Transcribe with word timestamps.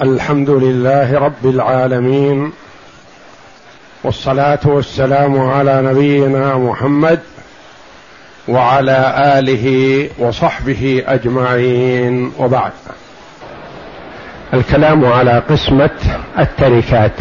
الحمد 0.00 0.50
لله 0.50 1.18
رب 1.18 1.44
العالمين 1.44 2.52
والصلاة 4.04 4.58
والسلام 4.64 5.40
على 5.40 5.82
نبينا 5.82 6.56
محمد 6.58 7.20
وعلى 8.48 9.14
آله 9.38 10.08
وصحبه 10.18 11.02
أجمعين 11.06 12.32
وبعد. 12.38 12.72
الكلام 14.54 15.04
على 15.04 15.42
قسمة 15.50 15.90
التركات. 16.38 17.12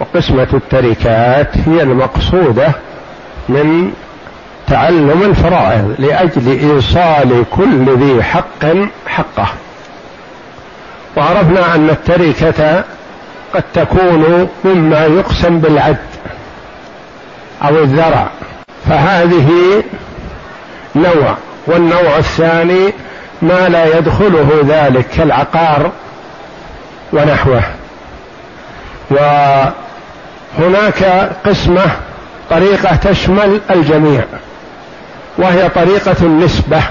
وقسمة 0.00 0.48
التركات 0.54 1.58
هي 1.58 1.82
المقصودة 1.82 2.68
من 3.48 3.92
تعلم 4.66 5.22
الفرائض 5.22 5.94
لأجل 5.98 6.70
إيصال 6.70 7.44
كل 7.50 7.98
ذي 7.98 8.22
حق 8.22 8.66
حقه. 9.06 9.48
وعرفنا 11.16 11.74
أن 11.74 11.90
التركة 11.90 12.84
قد 13.54 13.64
تكون 13.74 14.48
مما 14.64 15.04
يقسم 15.04 15.58
بالعد 15.58 15.96
أو 17.62 17.78
الذرع. 17.78 18.26
فهذه 18.88 19.82
نوع 20.96 21.36
والنوع 21.66 22.16
الثاني 22.18 22.92
ما 23.42 23.68
لا 23.68 23.98
يدخله 23.98 24.60
ذلك 24.68 25.06
كالعقار 25.08 25.90
ونحوه. 27.12 27.62
وهناك 30.58 31.04
قسمة 31.46 31.86
طريقة 32.50 32.96
تشمل 32.96 33.60
الجميع 33.70 34.24
وهي 35.38 35.68
طريقة 35.68 36.16
النسبة. 36.22 36.82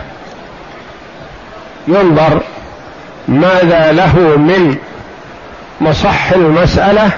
ينظر 1.87 2.41
ماذا 3.27 3.91
له 3.91 4.37
من 4.37 4.77
مصح 5.81 6.31
المسألة 6.31 7.11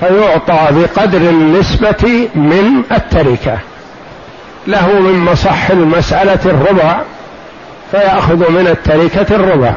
فيعطى 0.00 0.68
بقدر 0.70 1.18
النسبة 1.18 2.28
من 2.34 2.82
التركة. 2.92 3.58
له 4.66 5.00
من 5.00 5.18
مصح 5.18 5.70
المسألة 5.70 6.38
الربع 6.44 7.00
فيأخذ 7.90 8.50
من 8.50 8.66
التركة 8.66 9.36
الربع. 9.36 9.72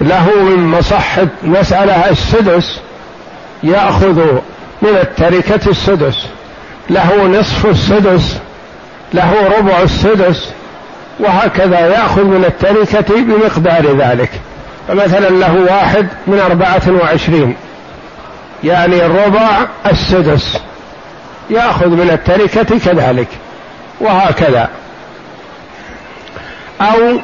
له 0.00 0.42
من 0.42 0.66
مصح 0.66 1.18
المسألة 1.44 2.10
السدس 2.10 2.80
يأخذ 3.62 4.22
من 4.82 4.96
التركة 5.02 5.70
السدس. 5.70 6.26
له 6.90 7.26
نصف 7.26 7.66
السدس 7.66 8.38
له 9.14 9.58
ربع 9.58 9.82
السدس 9.82 10.50
وهكذا 11.20 11.80
يأخذ 11.86 12.24
من 12.24 12.44
التركة 12.44 13.14
بمقدار 13.16 13.96
ذلك. 13.96 14.30
فمثلا 14.88 15.28
له 15.28 15.54
واحد 15.70 16.08
من 16.26 16.40
أربعة 16.40 16.82
وعشرين. 17.02 17.56
يعني 18.64 19.06
الربع 19.06 19.66
السدس. 19.86 20.60
يأخذ 21.50 21.88
من 21.88 22.10
التركة 22.10 22.78
كذلك. 22.78 23.28
وهكذا. 24.00 24.68
أو 26.80 27.18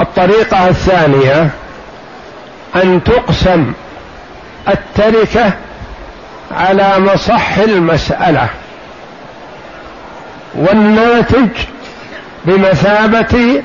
الطريقة 0.00 0.68
الثانية. 0.68 1.50
أن 2.76 3.00
تقسم 3.04 3.72
التركة 4.68 5.52
على 6.50 6.98
مصح 6.98 7.58
المسألة. 7.58 8.48
والناتج 10.54 11.48
بمثابة 12.44 13.62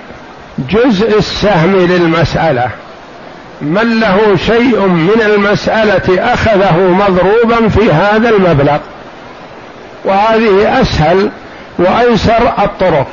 جزء 0.69 1.17
السهم 1.17 1.75
للمسألة. 1.75 2.69
من 3.61 3.99
له 3.99 4.35
شيء 4.35 4.79
من 4.87 5.21
المسألة 5.25 6.33
أخذه 6.33 6.77
مضروبا 6.77 7.69
في 7.69 7.91
هذا 7.91 8.29
المبلغ. 8.29 8.77
وهذه 10.05 10.81
أسهل 10.81 11.29
وأيسر 11.79 12.53
الطرق. 12.59 13.07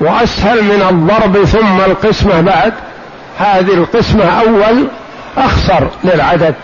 وأسهل 0.00 0.64
من 0.64 0.86
الضرب 0.90 1.44
ثم 1.44 1.80
القسمة 1.80 2.40
بعد. 2.40 2.72
هذه 3.38 3.74
القسمة 3.74 4.24
أول 4.24 4.88
أخسر 5.38 5.88
للعدد. 6.04 6.54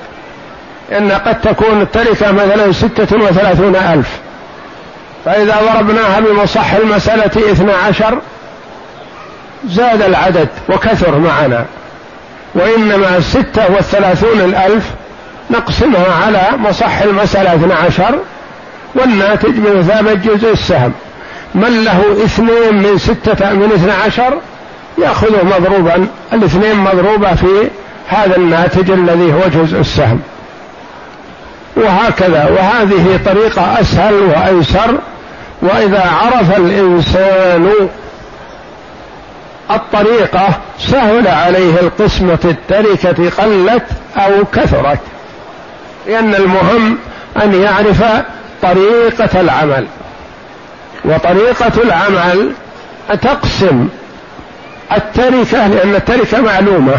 إن 0.92 1.12
قد 1.12 1.40
تكون 1.40 1.80
التركة 1.80 2.32
مثلا 2.32 2.72
ستة 2.72 3.16
وثلاثون 3.16 3.76
ألف. 3.76 4.23
فإذا 5.24 5.56
ضربناها 5.72 6.20
بمصح 6.20 6.72
المسألة 6.72 7.52
اثنا 7.52 7.72
عشر 7.88 8.18
زاد 9.68 10.02
العدد 10.02 10.48
وكثر 10.68 11.18
معنا. 11.18 11.64
وإنما 12.54 13.20
ستة 13.20 13.74
والثلاثون 13.74 14.40
الألف 14.40 14.90
نقسمها 15.50 16.24
على 16.26 16.58
مصح 16.58 16.98
المسألة 17.02 17.54
اثنا 17.54 17.74
عشر 17.74 18.18
والناتج 18.94 19.50
بمثابة 19.50 20.14
جزء 20.14 20.52
السهم. 20.52 20.92
من 21.54 21.84
له 21.84 22.24
اثنين 22.24 22.82
من 22.82 22.98
ستة 22.98 23.52
من 23.52 23.72
اثنا 23.74 23.94
عشر 24.06 24.38
يأخذه 24.98 25.44
مضروبا 25.44 26.06
الاثنين 26.32 26.76
مضروبة 26.76 27.34
في 27.34 27.68
هذا 28.08 28.36
الناتج 28.36 28.90
الذي 28.90 29.32
هو 29.32 29.62
جزء 29.62 29.80
السهم. 29.80 30.20
وهكذا 31.76 32.48
وهذه 32.50 33.20
طريقة 33.26 33.80
أسهل 33.80 34.14
وأيسر 34.14 34.98
وإذا 35.64 36.10
عرف 36.22 36.58
الإنسان 36.58 37.88
الطريقة 39.70 40.48
سهل 40.78 41.28
عليه 41.28 41.80
القسمة 41.80 42.38
التركة 42.44 43.30
قلت 43.42 43.86
أو 44.16 44.44
كثرت. 44.52 44.98
لأن 46.06 46.34
المهم 46.34 46.98
أن 47.42 47.62
يعرف 47.62 48.04
طريقة 48.62 49.40
العمل. 49.40 49.86
وطريقة 51.04 51.82
العمل 51.82 52.52
تقسم 53.22 53.88
التركة 54.92 55.66
لأن 55.66 55.94
التركة 55.94 56.40
معلومة. 56.40 56.94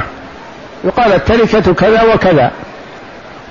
يقال 0.84 1.14
التركة 1.14 1.74
كذا 1.74 2.04
وكذا. 2.14 2.52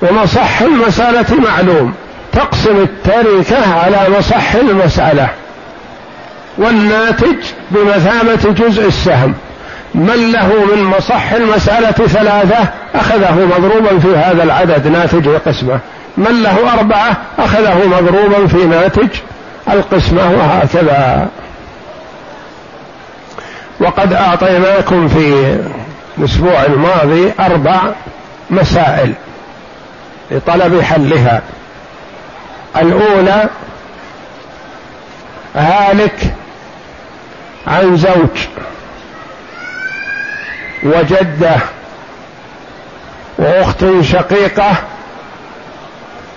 ومصح 0.02 0.62
المسألة 0.62 1.40
معلوم. 1.40 1.94
تقسم 2.34 2.76
التركة 2.82 3.74
على 3.74 4.06
مصح 4.18 4.54
المسألة. 4.54 5.28
والناتج 6.58 7.36
بمثابة 7.70 8.52
جزء 8.52 8.86
السهم. 8.86 9.34
من 9.94 10.32
له 10.32 10.52
من 10.74 10.84
مصح 10.84 11.32
المسألة 11.32 11.92
ثلاثة 11.92 12.68
أخذه 12.94 13.48
مضروبا 13.58 13.98
في 13.98 14.16
هذا 14.16 14.42
العدد 14.42 14.88
ناتج 14.88 15.28
القسمة 15.28 15.78
من 16.16 16.42
له 16.42 16.72
أربعة 16.78 17.16
أخذه 17.38 17.86
مضروبا 17.86 18.46
في 18.46 18.64
ناتج 18.66 19.08
القسمة 19.68 20.30
وهكذا. 20.30 21.28
وقد 23.80 24.12
أعطيناكم 24.12 25.08
في 25.08 25.56
الأسبوع 26.18 26.64
الماضي 26.64 27.32
أربع 27.40 27.80
مسائل 28.50 29.12
لطلب 30.30 30.80
حلها. 30.80 31.42
الأولى 32.76 33.48
هالك 35.54 36.34
عن 37.66 37.96
زوج 37.96 38.46
وجدة 40.82 41.56
وأخت 43.38 43.84
شقيقة 44.00 44.74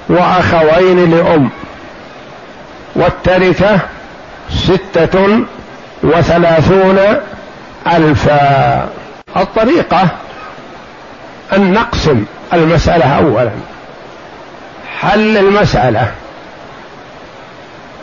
وأخوين 0.09 1.11
لأم 1.11 1.49
والتركة 2.95 3.79
ستة 4.49 5.45
وثلاثون 6.03 6.99
ألفا. 7.87 8.89
الطريقة 9.37 10.07
أن 11.53 11.73
نقسم 11.73 12.25
المسألة 12.53 13.17
أولا. 13.17 13.51
حل 14.99 15.37
المسألة. 15.37 16.11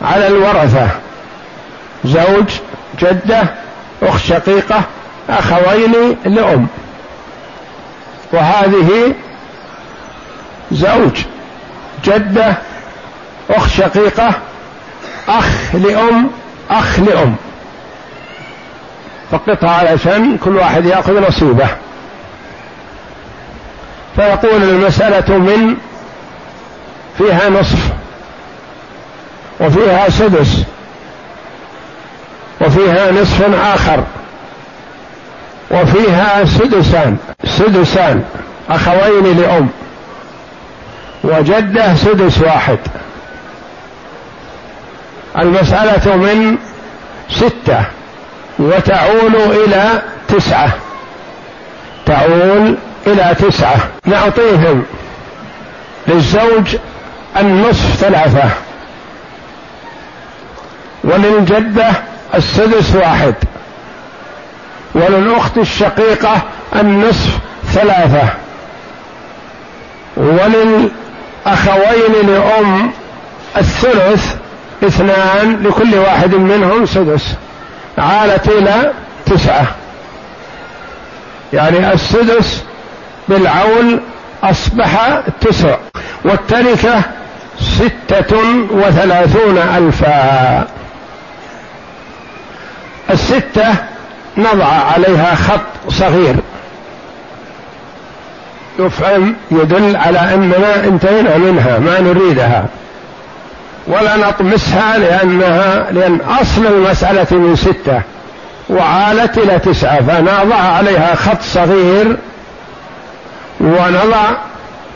على 0.05 0.27
الورثة. 0.27 0.87
زوج 2.05 2.49
جدة 2.99 3.43
أخت 4.03 4.25
شقيقة 4.25 4.81
أخوين 5.29 6.17
لأم. 6.25 6.67
وهذه 8.33 9.13
زوج 10.71 11.23
جدة 12.03 12.53
أخت 13.49 13.69
شقيقة 13.69 14.33
أخ 15.29 15.75
لأم 15.75 16.29
أخ 16.69 16.99
لأم. 16.99 17.35
فقطها 19.31 19.69
علشان 19.69 20.37
كل 20.37 20.55
واحد 20.57 20.85
يأخذ 20.85 21.27
نصيبه. 21.27 21.67
فيقول 24.15 24.63
المسألة 24.63 25.37
من 25.37 25.75
فيها 27.17 27.49
نصف. 27.49 27.94
وفيها 29.59 30.09
سدس. 30.09 30.63
وفيها 32.61 33.11
نصف 33.11 33.55
آخر. 33.73 34.03
وفيها 35.71 36.45
سدسان. 36.45 37.17
سدسان. 37.45 38.23
أخوين 38.69 39.37
لأم. 39.41 39.69
وجدة 41.23 41.95
سدس 41.95 42.41
واحد. 42.41 42.79
المسألة 45.37 46.15
من 46.15 46.57
ستة. 47.29 47.85
وتعول 48.59 49.35
إلى 49.35 50.01
تسعة. 50.27 50.69
تعول 52.05 52.77
إلى 53.07 53.35
تسعة. 53.39 53.77
نعطيهم 54.05 54.83
للزوج 56.07 56.75
النصف 57.37 57.95
ثلاثة. 57.95 58.49
وللجدة 61.05 61.87
السدس 62.35 62.95
واحد. 62.95 63.35
وللأخت 64.95 65.57
الشقيقة 65.57 66.41
النصف 66.75 67.39
ثلاثة. 67.73 68.29
وللأخوين 70.17 70.89
لأم 72.27 72.91
الثلث 73.57 74.35
اثنان 74.83 75.63
لكل 75.63 75.95
واحد 75.95 76.35
منهم 76.35 76.85
سدس. 76.85 77.33
عالت 77.97 78.47
إلى 78.47 78.91
تسعة. 79.25 79.67
يعني 81.53 81.93
السدس 81.93 82.63
بالعول 83.27 83.99
أصبح 84.43 85.21
تسع. 85.41 85.75
والتركة 86.25 87.01
ستة 87.59 88.37
وثلاثون 88.71 89.57
ألفا. 89.57 90.67
الستة 93.09 93.75
نضع 94.37 94.65
عليها 94.65 95.35
خط 95.35 95.89
صغير. 95.89 96.35
يفهم 98.79 99.35
يدل 99.51 99.95
على 99.95 100.19
أننا 100.33 100.83
انتهينا 100.83 101.37
منها 101.37 101.79
ما 101.79 101.99
نريدها. 101.99 102.65
ولا 103.87 104.17
نطمسها 104.17 104.97
لأنها 104.97 105.91
لأن 105.91 106.19
أصل 106.41 106.65
المسألة 106.65 107.27
من 107.31 107.55
ستة 107.55 108.01
وعالت 108.69 109.37
إلى 109.37 109.59
تسعة 109.59 110.01
فنضع 110.01 110.55
عليها 110.55 111.15
خط 111.15 111.41
صغير 111.41 112.17
ونضع 113.59 114.31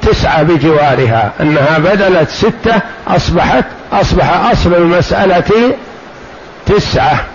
تسعة 0.02 0.44
بجوارها. 0.44 1.32
أنها 1.40 1.78
بدلت 1.78 2.30
ستة 2.30 2.82
أصبحت 3.08 3.66
أصبح 3.94 4.50
أصل 4.52 4.74
المسألة 4.74 5.76
تسعة. 6.66 7.26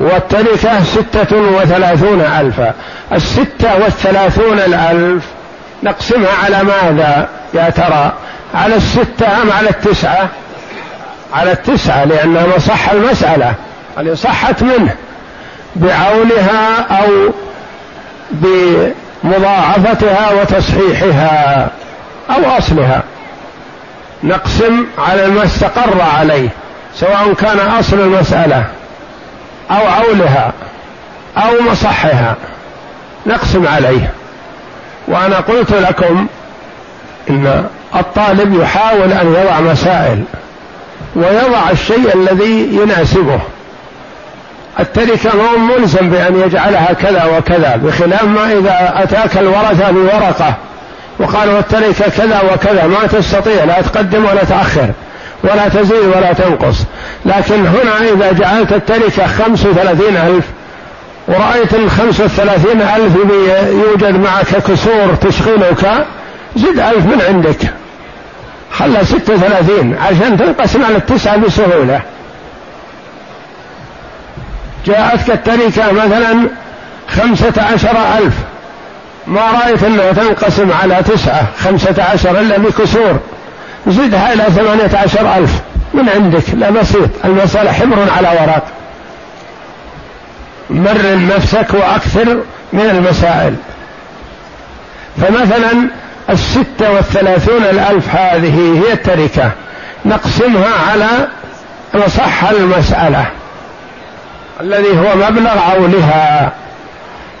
والتركة 0.00 0.84
ستة 0.84 1.36
وثلاثون 1.36 2.20
ألفا. 2.20 2.74
الستة 3.12 3.82
والثلاثون 3.82 4.58
الألف 4.58 5.24
نقسمها 5.82 6.30
على 6.44 6.62
ماذا 6.62 7.28
يا 7.54 7.70
ترى؟ 7.70 8.12
على 8.54 8.74
الستة 8.74 9.42
أم 9.42 9.52
على 9.58 9.70
التسعة؟ 9.70 10.28
على 11.34 11.52
التسعة 11.52 12.04
لأنها 12.04 12.46
مصح 12.56 12.90
المسألة. 12.90 13.54
اللي 13.98 14.16
صحت 14.16 14.62
منه. 14.62 14.94
بعونها 15.76 16.80
أو 16.90 17.32
بمضاعفتها 18.30 20.32
وتصحيحها 20.32 21.68
أو 22.30 22.58
أصلها. 22.58 23.02
نقسم 24.22 24.86
على 24.98 25.26
ما 25.26 25.44
استقر 25.44 26.00
عليه 26.18 26.48
سواء 26.94 27.32
كان 27.32 27.58
أصل 27.58 28.00
المسألة 28.00 28.64
أو 29.70 29.86
عولها 29.86 30.52
أو 31.36 31.70
مصحها. 31.70 32.36
نقسم 33.26 33.68
عليه. 33.68 34.12
وأنا 35.08 35.36
قلت 35.36 35.72
لكم 35.72 36.26
إن 37.30 37.64
الطالب 37.94 38.60
يحاول 38.60 39.12
أن 39.12 39.34
يضع 39.34 39.60
مسائل 39.60 40.24
ويضع 41.16 41.70
الشيء 41.70 42.14
الذي 42.14 42.68
يناسبه. 42.82 43.40
التركة 44.80 45.30
ما 45.36 45.76
ملزم 45.76 46.10
بأن 46.10 46.40
يجعلها 46.40 46.92
كذا 46.92 47.24
وكذا 47.24 47.76
بخلاف 47.76 48.24
ما 48.24 48.52
إذا 48.52 48.92
أتاك 48.96 49.36
الورثة 49.38 49.90
بورقة 49.90 50.54
وقالوا 51.18 51.58
التركة 51.58 52.10
كذا 52.16 52.40
وكذا 52.54 52.86
ما 52.86 53.06
تستطيع 53.06 53.64
لا 53.64 53.80
تقدم 53.80 54.24
ولا 54.24 54.44
تأخر. 54.44 54.90
ولا 55.44 55.68
تزيد 55.68 56.04
ولا 56.16 56.32
تنقص. 56.32 56.84
لكن 57.26 57.66
هنا 57.66 58.12
إذا 58.14 58.32
جعلت 58.32 58.72
التركة 58.72 59.26
خمس 59.26 59.66
وثلاثين 59.66 60.16
ألف 60.16 60.44
ورأيت 61.28 61.74
الخمس 61.74 62.20
والثلاثين 62.20 62.82
ألف 62.82 63.16
يوجد 63.70 64.20
معك 64.20 64.62
كسور 64.68 65.14
تشغلك 65.20 66.06
زد 66.56 66.78
ألف 66.78 67.06
من 67.06 67.22
عندك. 67.28 67.58
خلى 68.72 69.04
ستة 69.04 69.34
وثلاثين 69.34 69.96
عشان 69.98 70.38
تنقسم 70.38 70.84
على 70.84 70.96
التسعة 70.96 71.36
بسهولة. 71.36 72.00
جاءتك 74.86 75.30
التركة 75.30 75.92
مثلا 75.92 76.48
خمسة 77.08 77.62
عشر 77.74 77.96
ألف. 78.18 78.34
ما 79.26 79.40
رأيت 79.50 79.84
أنها 79.84 80.12
تنقسم 80.12 80.72
على 80.82 81.02
تسعة 81.02 81.46
خمسة 81.64 82.02
عشر 82.12 82.40
إلا 82.40 82.58
بكسور. 82.58 83.18
زدها 83.86 84.32
إلى 84.32 84.44
ثمانية 84.44 84.98
عشر 84.98 85.36
ألف. 85.36 85.60
من 85.94 86.08
عندك؟ 86.08 86.42
لا 86.54 86.70
بسيط. 86.70 87.10
المسألة 87.24 87.72
حبر 87.72 88.06
على 88.16 88.28
ورق 88.28 88.64
مر 90.70 91.26
نفسك 91.36 91.74
وأكثر 91.74 92.36
من 92.72 92.80
المسائل. 92.90 93.54
فمثلا 95.20 95.70
الستة 96.30 96.92
والثلاثون 96.92 97.62
الألف 97.62 98.14
هذه 98.14 98.82
هي 98.84 98.92
التركة. 98.92 99.50
نقسمها 100.04 100.90
على 100.90 101.28
مصح 101.94 102.44
المسألة. 102.44 103.26
الذي 104.60 104.98
هو 104.98 105.16
مبلغ 105.16 105.58
عولها. 105.58 106.52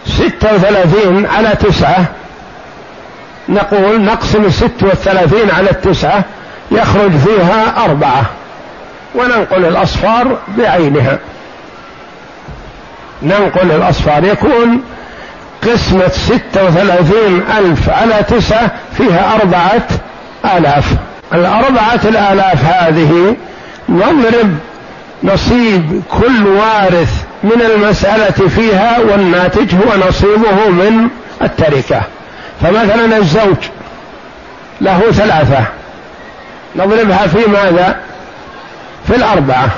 ستة 0.06 0.54
وثلاثين 0.54 1.26
على 1.26 1.48
تسعة. 1.48 2.04
نقول 3.50 4.00
نقسم 4.00 4.44
الست 4.44 4.82
والثلاثين 4.82 5.50
على 5.50 5.70
التسعة 5.70 6.24
يخرج 6.70 7.10
فيها 7.10 7.84
أربعة 7.84 8.22
وننقل 9.14 9.64
الأصفار 9.64 10.38
بعينها. 10.58 11.18
ننقل 13.22 13.70
الأصفار. 13.70 14.24
يكون 14.24 14.82
قسمة 15.62 16.08
ستة 16.08 16.66
وثلاثين 16.66 17.42
ألف 17.58 17.90
على 17.90 18.22
تسعة 18.28 18.70
فيها 18.96 19.34
أربعة 19.34 19.88
آلاف. 20.56 20.84
الأربعة 21.34 22.00
الآلاف 22.04 22.64
هذه 22.64 23.36
نضرب 23.88 24.56
نصيب 25.22 26.02
كل 26.10 26.46
وارث 26.46 27.24
من 27.44 27.62
المسألة 27.62 28.48
فيها 28.48 28.98
والناتج 28.98 29.74
هو 29.74 30.08
نصيبه 30.08 30.68
من 30.68 31.08
التركة. 31.42 32.02
فمثلا 32.62 33.16
الزوج 33.16 33.56
له 34.80 35.00
ثلاثة 35.12 35.64
نضربها 36.76 37.26
في 37.26 37.50
ماذا؟ 37.50 37.96
في 39.06 39.16
الأربعة. 39.16 39.68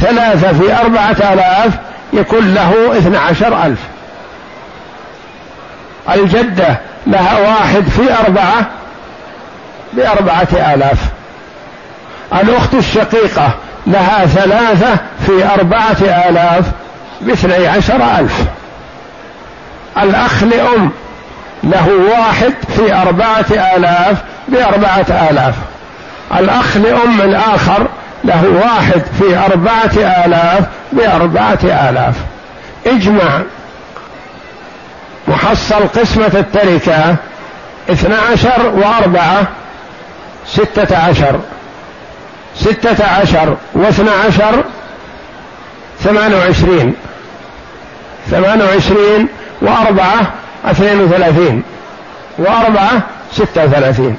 ثلاثة 0.00 0.52
في 0.52 0.80
أربعة 0.80 1.32
آلاف 1.32 1.72
يكون 2.12 2.54
له 2.54 2.98
اثنى 2.98 3.16
عشر 3.16 3.66
ألف. 3.66 3.78
الجدة 6.14 6.76
لها 7.06 7.38
واحد 7.38 7.88
في 7.88 8.14
أربعة 8.26 8.66
بأربعة 9.92 10.74
آلاف. 10.74 10.98
الأخت 12.32 12.74
الشقيقة 12.74 13.50
لها 13.86 14.26
ثلاثة 14.26 14.96
في 15.26 15.54
أربعة 15.54 16.28
آلاف 16.28 16.64
باثني 17.20 17.66
عشر 17.66 18.18
ألف. 18.18 18.44
الأخ 20.02 20.42
لأم 20.42 20.90
له 21.64 21.88
واحد 22.10 22.54
في 22.76 22.94
أربعة 22.94 23.46
آلاف 23.76 24.16
بأربعة 24.48 25.28
آلاف. 25.30 25.54
الأخ 26.38 26.76
لأم 26.76 27.20
الآخر 27.20 27.86
له 28.24 28.44
واحد 28.64 29.02
في 29.18 29.36
أربعة 29.36 30.24
آلاف 30.24 30.64
بأربعة 30.92 31.58
آلاف. 31.64 32.14
اجمع. 32.86 33.42
محصل 35.28 35.88
قسمة 35.88 36.30
التركة 36.34 37.16
اثنى 37.90 38.14
عشر 38.32 38.72
وأربعة 38.74 39.46
ستة 40.46 40.96
عشر. 40.98 41.40
ستة 42.56 43.04
عشر 43.04 43.56
واثنى 43.74 44.10
عشر 44.26 44.64
ثمان 46.04 46.34
وعشرين. 46.34 46.94
ثمان 48.30 48.62
وعشرين 48.62 49.28
وأربعة 49.62 50.32
اثنين 50.70 51.00
وثلاثين 51.00 51.62
وأربعة 52.38 53.02
ستة 53.32 53.64
وثلاثين. 53.64 54.16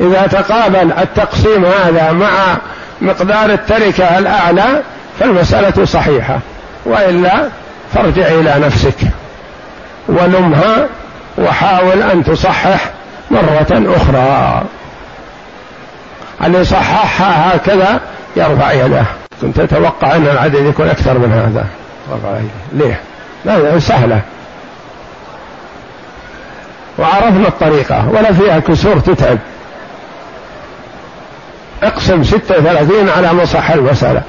إذا 0.00 0.26
تقابل 0.26 0.92
التقسيم 0.92 1.64
هذا 1.64 2.12
مع 2.12 2.56
مقدار 3.00 3.50
التركة 3.50 4.18
الأعلى 4.18 4.82
فالمسألة 5.20 5.84
صحيحة 5.84 6.38
وإلا 6.84 7.48
فارجع 7.94 8.26
إلى 8.26 8.54
نفسك 8.66 8.96
ولمها 10.08 10.86
وحاول 11.38 12.02
أن 12.02 12.24
تصحح 12.24 12.90
مرة 13.30 13.96
أخرى. 13.96 14.62
اللي 16.44 16.64
صححها 16.64 17.56
هكذا 17.56 18.00
يرفع 18.36 18.72
يده. 18.72 19.04
كنت 19.42 19.58
أتوقع 19.58 20.16
أن 20.16 20.26
العدد 20.26 20.66
يكون 20.66 20.88
أكثر 20.88 21.18
من 21.18 21.32
هذا. 21.32 21.66
ليه؟ 22.72 23.00
لا 23.44 23.78
سهلة. 23.78 24.20
وعرفنا 26.98 27.48
الطريقة 27.48 28.08
ولا 28.08 28.32
فيها 28.32 28.58
كسور 28.58 28.98
تتعب. 28.98 29.38
اقسم 31.82 32.24
ستة 32.24 32.58
وثلاثين 32.58 33.08
على 33.08 33.32
مصح 33.32 33.70
المسألة. 33.70 34.22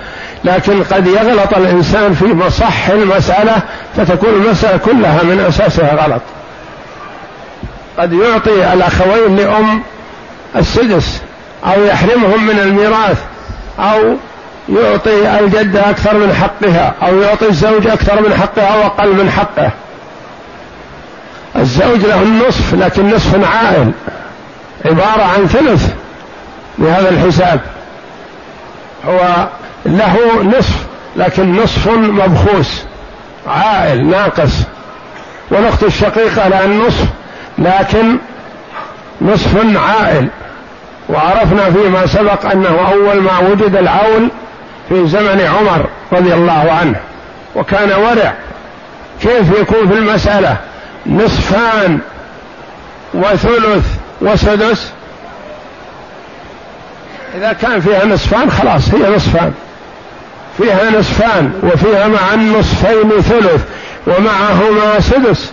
لكن 0.44 0.84
قد 0.84 1.08
يغلط 1.08 1.54
الإنسان 1.58 2.14
في 2.14 2.26
مصح 2.26 2.90
المسألة 2.90 3.62
فتكون 3.98 4.30
المسألة 4.30 4.78
كلها 4.78 5.24
من 5.24 5.46
أساسها 5.48 6.06
غلط. 6.06 6.22
قد 8.00 8.14
يعطي 8.14 8.74
الأخوين 8.74 9.36
لأم 9.36 9.84
السدس 10.56 11.22
أو 11.66 11.84
يحرمهم 11.84 12.48
من 12.48 12.60
الميراث 12.60 13.18
أو 13.80 14.16
يعطي 14.70 15.40
الجدة 15.40 15.90
أكثر 15.90 16.14
من 16.14 16.34
حقها 16.34 16.94
أو 17.02 17.22
يعطي 17.22 17.50
الزوج 17.50 17.88
أكثر 17.88 18.22
من 18.22 18.34
حقها 18.34 18.68
أو 18.76 18.86
أقل 18.86 19.10
من 19.10 19.32
حقه. 19.32 19.72
الزوج 21.60 22.06
له 22.06 22.22
النصف 22.22 22.74
لكن 22.74 23.10
نصف 23.10 23.46
عائل. 23.56 23.92
عبارة 24.86 25.24
عن 25.24 25.48
ثلث 25.48 25.94
بهذا 26.78 27.10
الحساب. 27.10 27.60
هو 29.06 29.48
له 29.86 30.44
نصف 30.44 30.86
لكن 31.16 31.56
نصف 31.56 31.88
مبخوس 31.88 32.84
عائل 33.48 34.06
ناقص. 34.06 34.54
والأخت 35.52 35.84
الشقيقة 35.84 36.48
لها 36.48 36.66
النصف 36.66 37.06
لكن 37.58 38.18
نصف 39.22 39.78
عائل. 39.90 40.28
وعرفنا 41.10 41.72
فيما 41.72 42.08
سبق 42.08 42.52
أنه 42.52 42.92
أول 42.92 43.22
ما 43.22 43.40
وجد 43.40 43.76
العول 43.76 44.30
في 44.90 45.08
زمن 45.08 45.42
عمر 45.42 45.86
رضي 46.12 46.34
الله 46.34 46.72
عنه 46.72 47.00
وكان 47.56 47.92
ورع. 47.92 48.34
كيف 49.22 49.60
يكون 49.62 49.88
في 49.88 49.94
المسألة؟ 49.94 50.58
نصفان 51.10 52.00
وثلث 53.14 53.86
وسدس. 54.22 54.92
إذا 57.36 57.54
كان 57.54 57.82
فيها 57.82 58.06
نصفان 58.06 58.52
خلاص 58.52 58.90
هي 58.94 59.16
نصفان. 59.16 59.54
فيها 60.58 61.00
نصفان 61.00 61.54
وفيها 61.64 62.08
مع 62.08 62.34
النصفين 62.34 63.10
ثلث 63.22 63.62
ومعهما 64.08 65.00
سدس. 65.00 65.52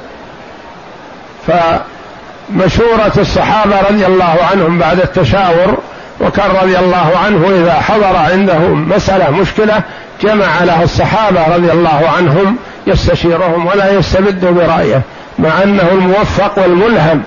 فمشورة 1.46 3.12
الصحابة 3.18 3.80
رضي 3.90 4.06
الله 4.06 4.38
عنهم 4.52 4.78
بعد 4.78 5.00
التشاور 5.00 5.78
وكان 6.20 6.50
رضي 6.62 6.78
الله 6.78 7.12
عنه 7.24 7.48
إذا 7.62 7.72
حضر 7.72 8.16
عنده 8.16 8.58
مسألة 8.68 9.30
مشكلة 9.30 9.82
جمع 10.22 10.64
له 10.64 10.82
الصحابة 10.82 11.56
رضي 11.56 11.72
الله 11.72 12.10
عنهم 12.16 12.56
يستشيرهم 12.86 13.66
ولا 13.66 13.92
يستبد 13.92 14.44
برأيه. 14.44 15.02
مع 15.38 15.62
أنه 15.62 15.88
الموفق 15.92 16.58
والملهم 16.58 17.22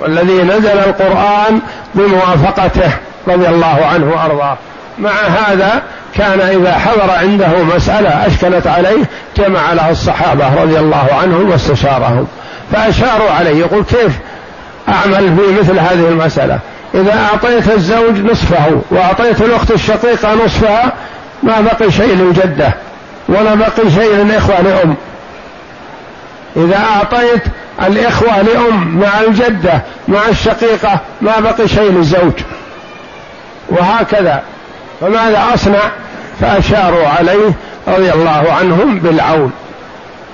والذي 0.00 0.42
نزل 0.42 0.78
القرآن 0.78 1.60
بموافقته 1.94 2.90
رضي 3.28 3.48
الله 3.48 3.86
عنه 3.92 4.12
وأرضاه. 4.12 4.56
مع 4.98 5.10
هذا 5.10 5.82
كان 6.14 6.40
إذا 6.40 6.72
حضر 6.72 7.10
عنده 7.10 7.48
مسألة 7.76 8.26
أشكلت 8.26 8.66
عليه 8.66 9.04
جمع 9.36 9.72
له 9.72 9.90
الصحابة 9.90 10.62
رضي 10.62 10.78
الله 10.78 11.08
عنهم 11.22 11.50
واستشارهم. 11.50 12.26
فأشاروا 12.72 13.30
عليه 13.30 13.60
يقول 13.60 13.84
كيف 13.84 14.12
أعمل 14.88 15.36
في 15.36 15.60
مثل 15.60 15.78
هذه 15.78 16.08
المسألة؟ 16.08 16.58
إذا 16.94 17.28
أعطيت 17.32 17.70
الزوج 17.70 18.18
نصفه 18.30 18.80
وأعطيت 18.90 19.40
الأخت 19.40 19.70
الشقيقة 19.70 20.34
نصفها 20.44 20.92
ما 21.42 21.60
بقي 21.60 21.92
شيء 21.92 22.14
للجدة 22.14 22.72
ولا 23.28 23.54
بقي 23.54 23.90
شيء 23.90 24.14
للإخوة 24.14 24.60
لأم. 24.60 24.94
إذا 26.58 26.76
أعطيت 26.76 27.42
الإخوة 27.82 28.42
لأم 28.42 28.98
مع 28.98 29.20
الجدة 29.20 29.82
مع 30.08 30.28
الشقيقة 30.28 31.00
ما 31.20 31.40
بقي 31.40 31.68
شيء 31.68 31.92
للزوج. 31.92 32.32
وهكذا. 33.68 34.42
فماذا 35.00 35.44
أصنع؟ 35.54 35.80
فأشاروا 36.40 37.08
عليه 37.08 37.52
رضي 37.88 38.12
الله 38.12 38.52
عنهم 38.60 38.98
بالعون. 38.98 39.52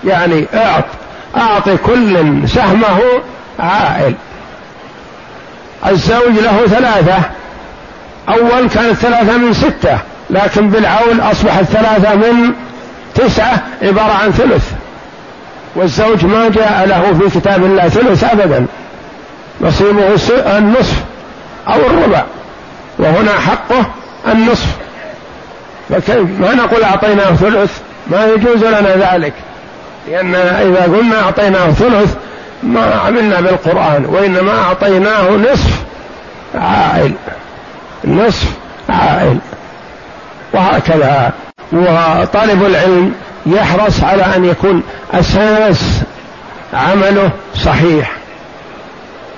يعني 0.05 0.47
أعط 0.55 0.85
أعطي 1.37 1.77
كل 1.77 2.19
سهمه 2.49 2.99
عائل. 3.59 4.15
الزوج 5.87 6.39
له 6.39 6.67
ثلاثة. 6.67 7.19
أول 8.29 8.69
كانت 8.69 8.95
ثلاثة 8.95 9.37
من 9.37 9.53
ستة 9.53 9.99
لكن 10.31 10.71
بالعون 10.71 11.21
أصبحت 11.21 11.65
ثلاثة 11.65 12.15
من 12.15 12.53
تسعة 13.15 13.63
عبارة 13.83 14.13
عن 14.13 14.31
ثلث. 14.31 14.73
والزوج 15.77 16.25
ما 16.25 16.49
جاء 16.49 16.87
له 16.87 17.19
في 17.19 17.41
كتاب 17.41 17.65
الله 17.65 17.89
ثلث 17.89 18.25
أبدا. 18.25 18.67
نصيبه 19.61 20.15
النصف 20.59 21.05
أو 21.69 21.77
الربع. 21.77 22.23
وهنا 22.99 23.33
حقه 23.33 23.87
النصف. 24.33 24.77
فكيف؟ 25.91 26.41
ما 26.41 26.55
نقول 26.55 26.83
أعطيناه 26.83 27.35
ثلث. 27.35 27.79
ما 28.07 28.27
يجوز 28.27 28.65
لنا 28.65 28.97
ذلك. 28.97 29.33
لأن 30.09 30.35
إذا 30.35 30.83
قلنا 30.83 31.23
أعطيناه 31.23 31.71
ثلث 31.71 32.15
ما 32.63 33.01
عملنا 33.07 33.41
بالقرآن 33.41 34.07
وإنما 34.07 34.53
أعطيناه 34.63 35.31
نصف 35.31 35.83
عائل. 36.55 37.13
نصف 38.05 38.49
عائل. 38.89 39.39
وهكذا. 40.53 41.33
وطالب 41.73 42.65
العلم 42.67 43.15
يحرص 43.47 44.05
على 44.05 44.23
أن 44.37 44.45
يكون 44.45 44.83
أساس 45.13 46.01
عمله 46.75 47.31
صحيح. 47.65 48.13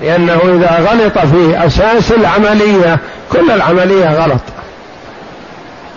لأنه 0.00 0.40
إذا 0.44 0.90
غلط 0.90 1.18
في 1.18 1.66
أساس 1.66 2.12
العملية 2.12 2.98
كل 3.32 3.50
العملية 3.50 4.24
غلط. 4.24 4.40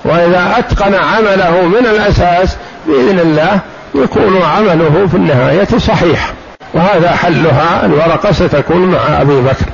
وإذا 0.05 0.55
أتقن 0.57 0.95
عمله 0.95 1.61
من 1.61 1.85
الأساس 1.85 2.55
بإذن 2.87 3.19
الله 3.19 3.59
يكون 3.95 4.41
عمله 4.41 5.07
في 5.11 5.17
النهاية 5.17 5.67
صحيح. 5.77 6.33
وهذا 6.73 7.11
حلها 7.11 7.85
الورقة 7.85 8.31
ستكون 8.31 8.85
مع 8.85 9.21
أبي 9.21 9.41
بكر. 9.41 9.65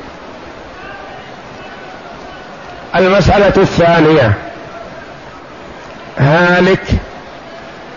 المسألة 2.96 3.54
الثانية 3.58 4.34
هالك 6.18 6.84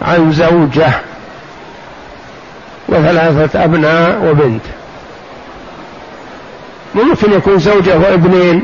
عن 0.02 0.33
زوجة 0.33 0.90
وثلاثة 2.88 3.64
أبناء 3.64 4.25
وبنت. 4.25 4.62
ممكن 6.95 7.33
يكون 7.33 7.59
زوجة 7.59 7.99
وابنين 7.99 8.62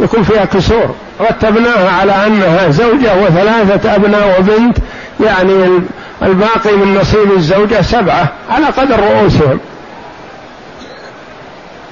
يكون 0.00 0.22
فيها 0.22 0.44
كسور 0.44 0.94
رتبناها 1.20 1.90
على 1.90 2.26
أنها 2.26 2.70
زوجة 2.70 3.22
وثلاثة 3.22 3.94
أبناء 3.94 4.40
وبنت 4.40 4.78
يعني 5.20 5.80
الباقي 6.22 6.72
من 6.72 6.94
نصيب 7.00 7.32
الزوجة 7.36 7.82
سبعة 7.82 8.28
على 8.50 8.66
قدر 8.66 9.00
رؤوسهم. 9.00 9.60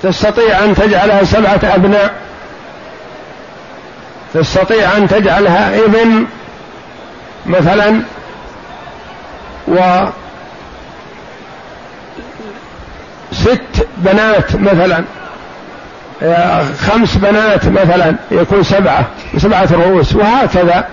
تستطيع 0.03 0.65
أن 0.65 0.75
تجعلها 0.75 1.25
سبعة 1.25 1.61
أبناء. 1.75 2.15
تستطيع 4.35 4.97
أن 4.97 5.09
تجعلها 5.09 5.85
ابن 5.85 6.27
مثلا 7.47 8.01
و 9.71 10.07
ست 13.33 13.87
بنات 13.97 14.55
مثلا. 14.55 15.05
خمس 16.81 17.15
بنات 17.17 17.67
مثلا 17.67 18.15
يكون 18.31 18.63
سبعة 18.63 19.07
سبعة 19.39 19.69
رؤوس 19.73 20.15
وهكذا. 20.15 20.85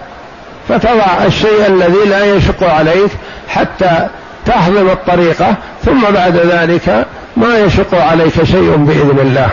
فتضع 0.70 1.26
الشيء 1.26 1.68
الذي 1.68 2.10
لا 2.10 2.36
يشق 2.36 2.64
عليك 2.64 3.12
حتى 3.48 4.08
تهضم 4.46 4.90
الطريقة 4.90 5.56
ثم 5.86 6.02
بعد 6.14 6.36
ذلك 6.36 7.06
ما 7.38 7.58
يشق 7.58 7.96
عليك 8.02 8.44
شيء 8.44 8.76
بإذن 8.76 9.20
الله. 9.20 9.50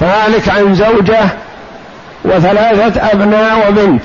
فهالك 0.00 0.48
عن 0.48 0.74
زوجة 0.74 1.20
وثلاثة 2.24 3.12
أبناء 3.12 3.68
وبنت 3.68 4.02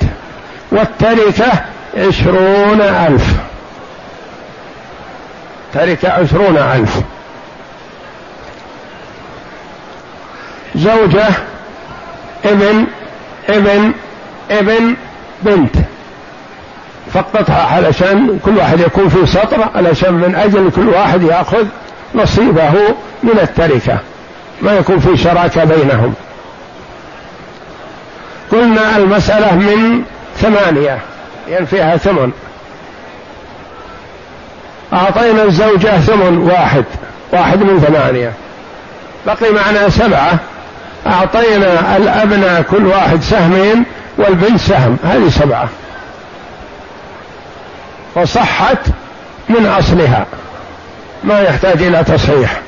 والتركة 0.72 1.52
عشرون 1.96 2.80
ألف. 2.80 3.34
تركة 5.74 6.12
عشرون 6.12 6.56
ألف. 6.56 7.00
زوجة 10.74 11.28
ابن 12.44 12.86
ابن 13.48 13.92
ابن 14.50 14.94
بنت. 15.42 15.76
فقطها 17.14 17.62
علشان 17.62 18.38
كل 18.44 18.56
واحد 18.56 18.80
يكون 18.80 19.08
في 19.08 19.26
سطر 19.26 19.68
علشان 19.74 20.14
من 20.14 20.34
أجل 20.34 20.70
كل 20.70 20.88
واحد 20.88 21.22
يأخذ 21.22 21.66
نصيبه 22.14 22.72
من 23.22 23.38
التركة. 23.42 23.98
ما 24.62 24.72
يكون 24.72 24.98
في 24.98 25.16
شراكة 25.16 25.64
بينهم. 25.64 26.14
قلنا 28.52 28.96
المسألة 28.96 29.54
من 29.54 30.02
ثمانية. 30.36 30.98
يعني 31.48 31.66
فيها 31.66 31.96
ثمن. 31.96 32.32
أعطينا 34.92 35.42
الزوجة 35.42 36.00
ثمن 36.00 36.38
واحد 36.38 36.84
واحد 37.32 37.62
من 37.62 37.80
ثمانية. 37.80 38.32
بقي 39.26 39.52
معنا 39.52 39.88
سبعة. 39.88 40.38
أعطينا 41.06 41.96
الأبناء 41.96 42.62
كل 42.62 42.86
واحد 42.86 43.22
سهمين 43.22 43.84
والبنت 44.18 44.60
سهم 44.60 44.96
هذه 45.04 45.28
سبعة. 45.28 45.68
وصحت 48.14 48.78
من 49.48 49.66
أصلها 49.66 50.26
ما 51.24 51.40
يحتاج 51.40 51.82
إلى 51.82 52.04
تصحيح. 52.04 52.60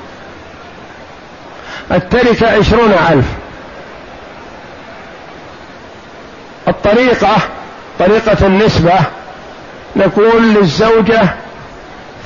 التركة 1.93 2.59
عشرون 2.59 2.93
ألف. 3.11 3.27
الطريقة 6.69 7.37
طريقة 7.99 8.47
النسبة 8.47 8.95
نقول 9.97 10.55
للزوجة 10.55 11.29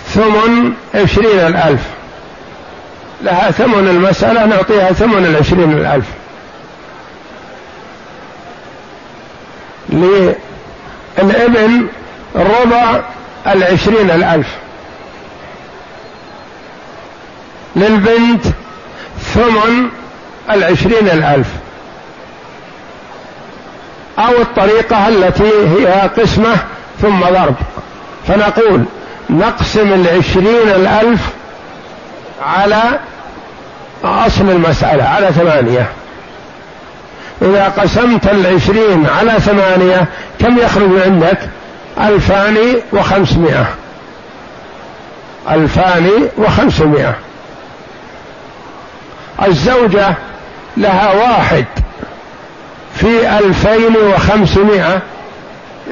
ثمن 0.06 0.72
عشرين 0.94 1.38
الألف. 1.38 1.80
لها 3.22 3.50
ثمن 3.50 3.88
المسألة 3.88 4.46
نعطيها 4.46 4.92
ثمن 4.92 5.26
العشرين 5.26 5.72
الألف. 5.72 6.06
للإبن 11.18 11.86
ربع 12.36 13.00
العشرين 13.46 14.10
الألف. 14.10 14.48
للبنت 17.76 18.44
ثمن 19.34 19.88
العشرين 20.50 21.08
الألف. 21.08 21.46
أو 24.18 24.32
الطريقة 24.40 25.08
التي 25.08 25.50
هي 25.76 25.86
قسمة 26.18 26.56
ثم 27.02 27.20
ضرب. 27.20 27.54
فنقول 28.28 28.84
نقسم 29.30 29.92
العشرين 29.92 30.68
الألف 30.68 31.20
على 32.42 32.82
أصل 34.04 34.50
المسألة 34.50 35.04
على 35.04 35.26
ثمانية. 35.26 35.86
إذا 37.42 37.68
قسمت 37.78 38.26
العشرين 38.26 39.06
على 39.18 39.40
ثمانية 39.40 40.06
كم 40.38 40.58
يخرج 40.58 41.02
عندك؟ 41.04 41.38
ألفان 42.00 42.58
وخمسمائة. 42.92 43.66
ألفان 45.50 46.28
وخمسمائة. 46.38 47.14
الزوجة 49.46 50.14
لها 50.76 51.12
واحد. 51.14 51.64
في 52.94 53.38
ألفين 53.38 53.96
وخمسمائة 53.96 55.02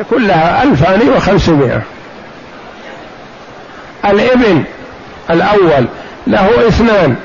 يكون 0.01 0.27
لها 0.27 0.63
ألفان 0.63 1.09
وخمسمائة. 1.17 1.83
الابن 4.05 4.65
الأول 5.31 5.87
له 6.27 6.69
اثنان 6.69 7.17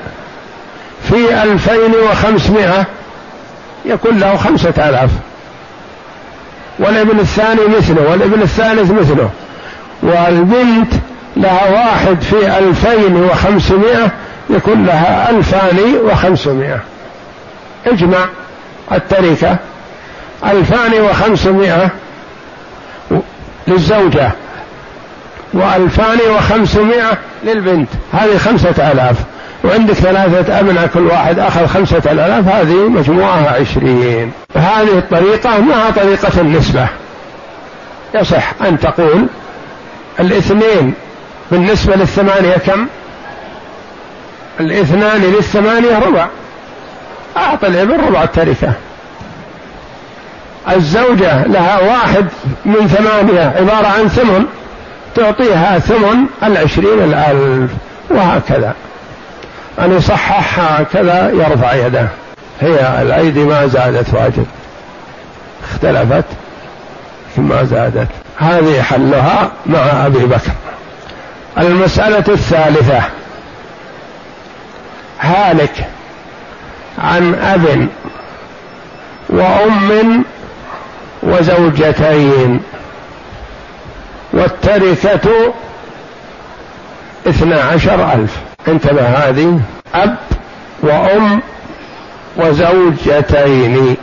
في 1.08 1.42
ألفين 1.42 1.92
وخمسمائة 2.10 2.84
يكون 3.84 4.18
له 4.18 4.36
خمسة 4.36 4.88
آلاف. 4.88 5.10
والابن 6.78 7.20
الثاني 7.20 7.60
مثله 7.78 8.10
والابن 8.10 8.42
الثالث 8.42 8.90
مثله. 8.90 9.30
والبنت 10.02 10.92
لها 11.36 11.70
واحد 11.70 12.22
في 12.22 12.58
ألفين 12.58 13.16
وخمسمائة 13.16 14.10
يكون 14.50 14.86
لها 14.86 15.30
ألفان 15.30 15.96
وخمسمائة. 16.04 16.80
اجمع 17.86 18.26
التركة. 18.92 19.56
ألفان 20.50 21.02
وخمسمائة 21.02 21.90
للزوجة 23.66 24.30
وألفان 25.52 26.18
وخمسمائة 26.36 27.18
للبنت. 27.44 27.88
هذه 28.12 28.38
خمسة 28.38 28.92
آلاف. 28.92 29.16
وعندك 29.64 29.94
ثلاثة 29.94 30.60
أبناء 30.60 30.86
كل 30.86 31.06
واحد 31.06 31.38
أخذ 31.38 31.66
خمسة 31.66 32.02
آلاف. 32.12 32.48
هذه 32.48 32.88
مجموعها 32.88 33.60
عشرين. 33.60 34.32
هذه 34.56 34.98
الطريقة 34.98 35.60
مع 35.60 35.90
طريقة 35.90 36.40
النسبة. 36.40 36.86
يصح 38.14 38.52
أن 38.62 38.80
تقول 38.80 39.26
الاثنين 40.20 40.94
بالنسبة 41.50 41.96
للثمانية 41.96 42.56
كم؟ 42.56 42.86
الاثنان 44.60 45.20
للثمانية 45.20 45.98
ربع. 45.98 46.26
أعطى 47.36 47.66
الابن 47.66 48.00
ربع 48.06 48.22
التركة. 48.22 48.72
الزوجة 50.70 51.46
لها 51.46 51.78
واحد 51.80 52.26
من 52.64 52.88
ثمانية 52.88 53.54
عبارة 53.56 53.86
عن 53.86 54.08
ثمن 54.08 54.44
تعطيها 55.14 55.78
ثمن 55.78 56.26
العشرين 56.42 57.02
الألف 57.02 57.70
وهكذا. 58.10 58.74
أن 59.78 59.96
يصحح 59.96 60.82
كذا 60.82 61.30
يرفع 61.30 61.74
يده. 61.74 62.08
هي 62.60 63.02
الأيدي 63.02 63.44
ما 63.44 63.66
زادت 63.66 64.14
واجب 64.14 64.46
اختلفت 65.70 66.24
ما 67.36 67.64
زادت. 67.64 68.08
هذه 68.38 68.82
حلها 68.82 69.50
مع 69.66 70.06
أبي 70.06 70.24
بكر. 70.24 70.52
المسألة 71.58 72.24
الثالثة. 72.28 73.02
هالك 75.20 75.86
عن 76.98 77.34
أب 77.34 77.88
وأم 79.28 80.24
وزوجتين 81.26 82.62
والتركة 84.32 85.54
اثنا 87.26 87.60
عشر 87.60 88.12
ألف. 88.12 88.36
انتبه 88.68 89.06
هذه 89.06 89.60
أب 89.94 90.16
وأم 90.82 91.42
وزوجتين. 92.36 93.96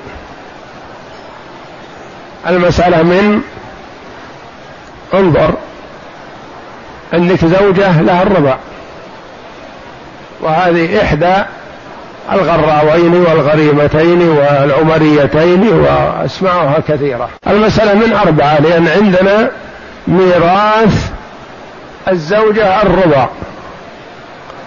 المسألة 2.48 3.04
من 3.04 3.42
انظر 5.14 5.54
عندك 7.14 7.46
زوجة 7.46 8.02
لها 8.02 8.24
الربع 8.24 8.58
وهذه 10.42 11.02
إحدى 11.02 11.36
الغراوين 12.32 13.14
والغريمتين 13.14 14.30
والعمريتين 14.30 15.68
وأسماؤها 15.68 16.80
كثيرة. 16.88 17.30
المسألة 17.48 17.94
من 17.94 18.14
أربعة 18.14 18.60
لأن 18.60 18.88
عندنا 18.88 19.52
ميراث 20.08 21.10
الزوجة 22.08 22.82
الربع 22.82 23.28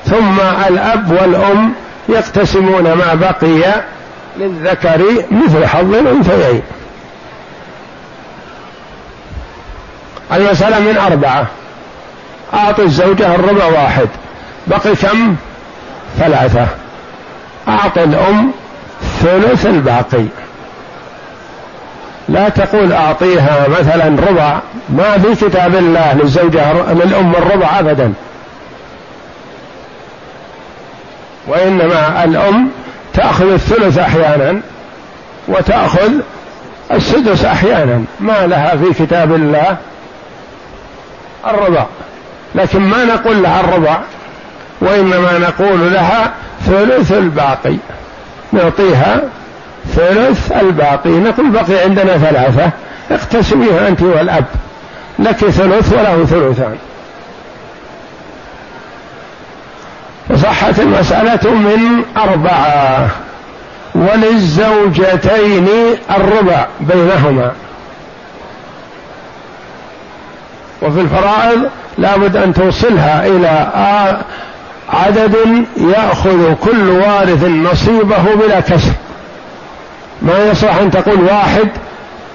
ثم 0.04 0.40
الأب 0.68 1.10
والأم 1.10 1.72
يقتسمون 2.08 2.92
ما 2.92 3.14
بقي 3.14 3.82
للذكر 4.36 5.02
مثل 5.30 5.66
حظ 5.66 5.94
الأنثيين. 5.94 6.62
المسألة 10.32 10.80
من 10.80 10.98
أربعة 10.98 11.46
أعطي 12.54 12.82
الزوجة 12.82 13.34
الربع 13.34 13.64
واحد 13.64 14.08
بقي 14.66 14.96
كم؟ 14.96 15.36
ثلاثة. 16.18 16.66
أعطي 17.68 18.05
الأم 18.05 18.50
ثلث 19.20 19.66
الباقي. 19.66 20.24
لا 22.29 22.48
تقول 22.48 22.92
أعطيها 22.92 23.66
مثلا 23.81 24.05
ربع. 24.31 24.59
ما 24.88 25.18
في 25.18 25.46
كتاب 25.46 25.74
الله 25.74 26.14
للزوجة 26.14 26.72
للأم 26.92 27.31
الربع 27.31 27.79
أبدا. 27.79 28.12
وإنما 31.46 32.24
الأم 32.24 32.70
تأخذ 33.14 33.52
الثلث 33.52 33.98
أحيانا 33.98 34.61
وتأخذ 35.48 36.11
السدس 36.92 37.44
أحيانا. 37.44 38.05
ما 38.20 38.46
لها 38.46 38.76
في 38.76 39.05
كتاب 39.05 39.35
الله 39.35 39.76
الربع. 41.46 41.85
لكن 42.55 42.81
ما 42.81 43.05
نقول 43.05 43.42
لها 43.42 43.61
الربع. 43.61 43.98
وإنما 44.80 45.38
نقول 45.38 45.92
لها 45.92 46.32
ثلث 46.66 47.12
الباقي. 47.12 47.76
نعطيها 48.52 49.20
ثلث 49.94 50.52
الباقي. 50.52 51.10
نقول 51.10 51.50
بقي 51.50 51.78
عندنا 51.84 52.18
ثلاثة. 52.18 52.70
اقتسميها 53.10 53.88
أنت 53.88 54.02
والأب. 54.02 54.44
لك 55.18 55.36
ثلث 55.36 55.92
وله 55.92 56.24
ثلثان. 56.24 56.76
فصحت 60.28 60.80
المسألة 60.80 61.50
من 61.50 62.02
أربعة. 62.16 63.08
وللزوجتين 63.94 65.68
الربع 66.10 66.66
بينهما. 66.80 67.52
وفي 70.82 71.00
الفرائض 71.00 71.70
لابد 71.98 72.36
أن 72.36 72.54
توصلها 72.54 73.26
إلى 73.26 73.68
عدد 74.88 75.64
يأخذ 75.77 76.55
كل 76.55 76.90
وارث 76.90 77.44
نصيبه 77.44 78.35
بلا 78.35 78.61
كسر 78.61 78.92
ما 80.22 80.51
يصح 80.51 80.75
أن 80.75 80.90
تقول 80.90 81.20
واحد 81.20 81.68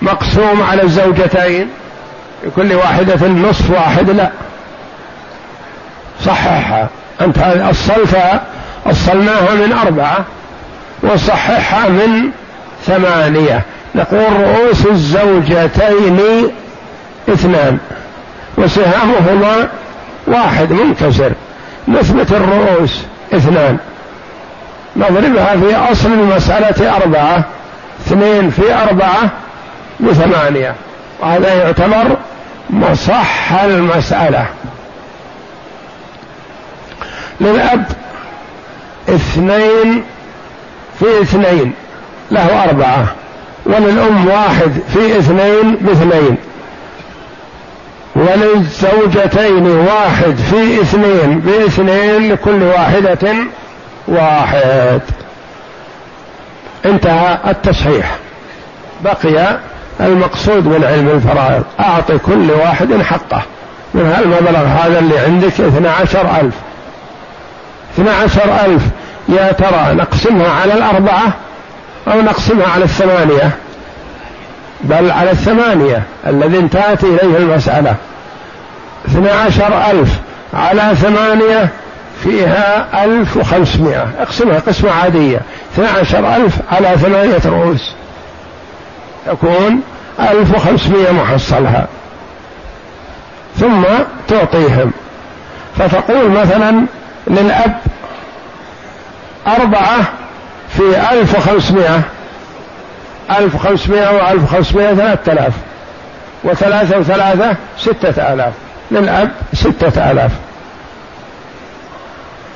مقسوم 0.02 0.64
على 0.64 0.84
الزوجتين؟ 0.84 1.70
لكل 2.44 2.74
واحدة 2.74 3.28
نصف 3.28 3.72
واحد 3.72 4.10
لا. 4.10 4.30
صححها 6.26 6.90
أنت 7.22 7.38
أصلتها 7.38 8.42
أصلناها 8.86 9.56
من 9.56 9.74
أربعة 9.74 10.26
وصححها 11.04 11.90
من 11.90 12.30
ثمانية. 12.86 13.62
نقول 13.96 14.34
رؤوس 14.42 14.86
الزوجتين 14.86 16.20
اثنان 17.30 17.78
وسهامهما 18.58 19.70
واحد 20.28 20.72
منكسر. 20.72 21.32
نثبت 21.92 22.32
الرؤوس 22.32 23.04
اثنان. 23.34 23.78
نضربها 24.96 25.56
في 25.58 25.92
أصل 25.92 26.14
المسألة 26.14 26.96
أربعة 26.96 27.44
اثنين 28.08 28.50
في 28.50 28.74
أربعة 28.74 29.30
بثمانية. 30.00 30.76
وهذا 31.20 31.54
يعتبر 31.54 32.18
مصح 32.70 33.54
المسألة. 33.54 34.46
للأب 37.42 37.86
اثنين 39.10 40.04
في 41.00 41.22
اثنين 41.22 41.74
له 42.32 42.64
أربعة. 42.64 43.06
وللأم 43.66 44.28
واحد 44.28 44.72
في 44.94 45.20
اثنين 45.20 45.76
باثنين. 45.76 46.38
وللزوجتين 48.16 49.68
واحد 49.68 50.36
في 50.36 50.82
اثنين 50.82 51.40
باثنين 51.40 52.32
لكل 52.32 52.64
واحدة 52.64 53.36
واحد. 54.08 55.02
انتهى 56.86 57.38
التصحيح. 57.48 58.16
بقي 59.04 59.58
المقصود 60.00 60.66
من 60.68 60.84
علم 60.84 61.10
الفرائض. 61.10 61.64
أعطي 61.80 62.18
كل 62.18 62.52
واحد 62.52 63.02
حقه. 63.02 63.42
من 63.94 64.06
هالمبلغ 64.06 64.66
هذا 64.66 65.00
اللي 65.00 65.20
عندك؟ 65.20 65.62
اثنى 65.62 65.88
عشر 65.88 66.22
ألف. 66.42 66.56
اثنى 67.94 68.10
عشر 68.10 68.66
ألف. 68.66 68.84
يا 69.30 69.52
ترى 69.52 69.94
نقسمها 69.94 70.52
على 70.62 70.74
الأربعة 70.74 71.34
أو 72.08 72.22
نقسمها 72.22 72.68
على 72.68 72.84
الثمانية؟ 72.84 73.52
بل 74.84 75.12
على 75.12 75.32
الثمانية 75.32 76.04
الذي 76.28 76.58
انتهت 76.58 77.04
إليه 77.04 77.38
المسألة. 77.38 77.96
اثنى 79.08 79.30
عشر 79.30 79.92
ألف 79.92 80.20
على 80.54 80.96
ثمانية 80.96 81.70
فيها 82.24 82.88
ألف 83.04 83.38
وخمسمائة. 83.38 84.08
اقسمها 84.20 84.60
قسمة 84.60 84.92
عادية. 84.92 85.42
اثنى 85.74 85.88
عشر 85.88 86.36
ألف 86.36 86.56
على 86.72 86.98
ثمانية 86.98 87.42
رؤوس. 87.46 87.94
تكون 89.26 89.82
ألف 90.20 90.56
وخمسمائة 90.56 91.12
محصلها. 91.12 91.88
ثم 93.60 93.84
تعطيهم. 94.28 94.92
فتقول 95.78 96.30
مثلا 96.30 96.86
للأب 97.28 97.78
أربعة 99.48 100.02
في 100.78 101.12
ألف 101.12 101.38
وخمسمائة. 101.38 102.02
ألف 103.38 103.56
وخمسمائة 103.56 104.16
وألف 104.16 104.44
وخمسمائة 104.44 104.94
ثلاثة 104.96 105.32
آلاف 105.32 105.54
وثلاثة 106.44 107.00
وثلاثة 107.00 107.56
ستة 107.78 108.34
آلاف 108.34 108.54
للأب 108.92 109.32
ستة 109.54 110.12
آلاف 110.12 110.32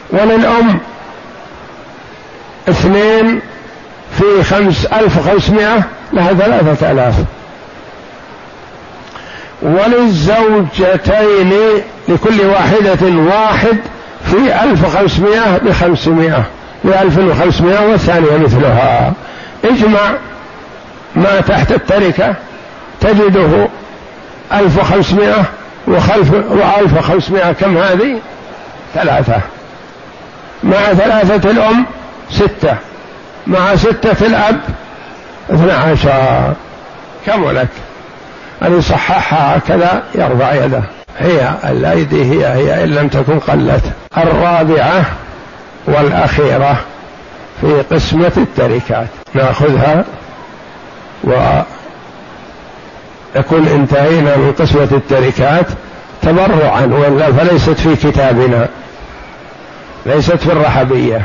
وللأم 0.10 0.80
اثنين 2.70 3.42
في 4.18 4.44
خمس 4.44 4.86
ألف 4.86 5.18
وخمسمائة 5.18 5.84
لها 6.14 6.34
ثلاثة 6.34 6.92
آلاف 6.92 7.16
وللزوجتين 9.62 11.54
لكل 12.08 12.42
واحدة 12.42 13.08
واحد 13.18 13.78
في 14.26 14.64
ألف 14.64 14.86
وخمسمائة 14.86 15.58
بخمسمائة 15.58 16.44
بألف 16.84 17.18
وخمسمائة 17.18 17.88
والثانية 17.92 18.38
مثلها. 18.38 19.14
اجمع 19.64 20.00
ما 21.16 21.42
تحت 21.42 21.72
التركة 21.72 22.36
تجده 23.02 23.68
ألف 24.54 24.78
وخمسمائة 24.78 25.44
وخلف 25.88 26.34
وألف 26.34 26.98
وخمسمائة 26.98 27.52
كم 27.52 27.78
هذه؟ 27.78 28.20
ثلاثة. 28.94 29.42
مع 30.64 30.94
ثلاثة 30.94 31.52
الأم 31.52 31.86
ستة. 32.30 32.76
مع 33.48 33.76
ستة 33.76 34.26
الأب 34.28 34.60
اثنى 35.50 35.72
عشر. 35.72 36.54
كملت 37.26 37.70
أن 38.62 38.78
يصححها 38.78 39.58
هكذا 39.58 40.04
يرفع 40.16 40.54
يده. 40.54 40.84
هي 41.20 41.54
الأيدي 41.64 42.24
هي 42.24 42.46
هي 42.46 42.84
إن 42.84 42.90
لم 42.90 43.08
تكن 43.08 43.40
قلت. 43.40 43.84
الرابعة 44.18 45.06
والأخيرة 45.88 46.78
في 47.62 47.82
قسمة 47.92 48.32
التركات. 48.38 49.08
نأخذها. 49.34 50.06
ونكون 51.24 51.68
انتهينا 53.68 54.38
من 54.38 54.54
قسمة 54.60 54.88
التركات 54.92 55.66
تبرعا 56.22 56.86
وإلا 56.86 57.32
فليست 57.32 57.70
في 57.70 57.96
كتابنا 57.96 58.68
ليست 60.06 60.36
في 60.36 60.52
الرحبية. 60.52 61.22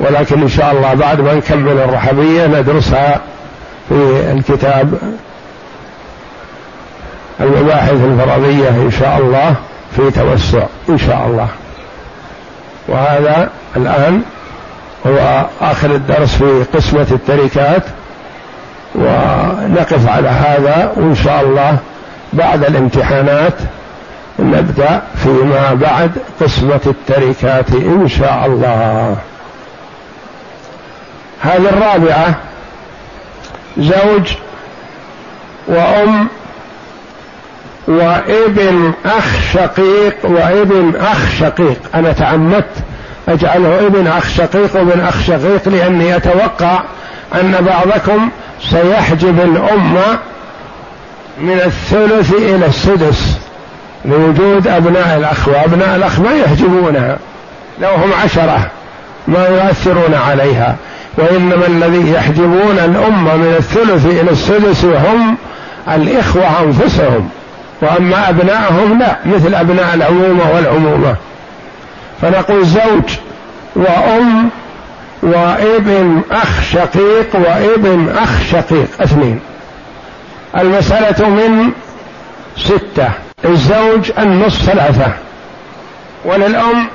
ولكن 0.00 0.42
إن 0.42 0.48
شاء 0.48 0.72
الله 0.72 0.94
بعد 0.94 1.20
ما 1.20 1.34
نكمل 1.34 1.78
الرحبية 1.78 2.46
ندرسها 2.46 3.20
في 3.88 4.32
الكتاب 4.32 4.98
المباحث 7.40 7.92
الفرضية 7.92 8.68
إن 8.68 8.90
شاء 9.00 9.18
الله 9.18 9.54
في 9.96 10.10
توسع 10.10 10.66
إن 10.88 10.98
شاء 10.98 11.26
الله. 11.26 11.48
وهذا 12.88 13.50
الآن 13.76 14.22
هو 15.06 15.46
آخر 15.60 15.90
الدرس 15.90 16.34
في 16.34 16.64
قسمة 16.74 17.06
التركات. 17.10 17.82
ونقف 18.94 20.08
على 20.08 20.28
هذا 20.28 20.92
وإن 20.96 21.14
شاء 21.14 21.40
الله 21.40 21.78
بعد 22.32 22.64
الامتحانات 22.64 23.54
نبدأ 24.38 25.02
فيما 25.16 25.74
بعد 25.74 26.10
قسمة 26.40 26.80
التركات 26.86 27.70
إن 27.70 28.08
شاء 28.08 28.46
الله. 28.46 29.16
هذه 31.42 31.68
الرابعة 31.68 32.34
زوج 33.78 34.32
وأم 35.66 36.28
وابن 37.88 38.92
أخ 39.04 39.52
شقيق 39.52 40.16
وابن 40.24 40.96
أخ 40.96 41.30
شقيق. 41.40 41.78
أنا 41.94 42.12
تعمدت 42.12 42.74
أجعله 43.28 43.86
ابن 43.86 44.06
أخ 44.06 44.28
شقيق 44.28 44.76
وابن 44.76 45.00
أخ 45.00 45.22
شقيق 45.22 45.68
لأني 45.68 46.16
أتوقع 46.16 46.80
أن 47.34 47.54
بعضكم 47.60 48.30
سيحجب 48.60 49.40
الأمة 49.40 50.18
من 51.40 51.60
الثلث 51.64 52.32
إلى 52.32 52.66
السدس 52.66 53.38
لوجود 54.04 54.68
أبناء 54.68 55.16
الأخ 55.16 55.48
وأبناء 55.48 55.96
الأخ 55.96 56.20
ما 56.20 56.32
يحجبونها 56.32 57.18
لو 57.80 57.88
هم 57.88 58.12
عشرة 58.24 58.70
ما 59.28 59.46
يؤثرون 59.46 60.14
عليها. 60.14 60.76
وإنما 61.16 61.66
الذي 61.66 62.12
يحجبون 62.12 62.78
الأمة 62.78 63.36
من 63.36 63.54
الثلث 63.58 64.06
إلى 64.06 64.30
السدس 64.30 64.84
هم 64.84 65.36
الإخوة 65.88 66.62
أنفسهم. 66.62 67.28
وأما 67.82 68.28
أبنائهم 68.28 68.98
لا 68.98 69.16
مثل 69.26 69.54
أبناء 69.54 69.94
العمومة 69.94 70.50
والعمومة. 70.54 71.14
فنقول 72.22 72.66
زوج 72.66 73.16
وأم 73.76 74.50
وابن 75.22 76.22
أخ 76.30 76.62
شقيق 76.62 77.34
وابن 77.34 78.16
أخ 78.18 78.42
شقيق. 78.50 78.88
اثنين. 79.00 79.40
المسألة 80.56 81.28
من 81.28 81.70
ستة. 82.56 83.08
الزوج 83.44 84.12
النصف 84.18 84.62
ثلاثة 84.62 85.12
وللأم 86.24 86.86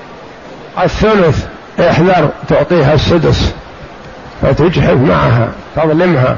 الثلث. 0.84 1.46
احذر 1.80 2.30
تعطيها 2.50 2.94
السدس. 2.94 3.54
فتجحف 4.42 4.98
معها 4.98 5.52
تظلمها. 5.76 6.38